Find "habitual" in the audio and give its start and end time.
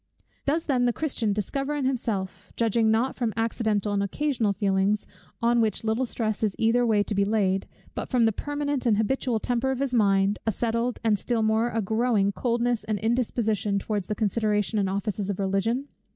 8.97-9.39